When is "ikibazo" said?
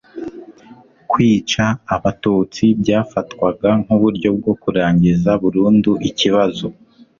6.09-6.65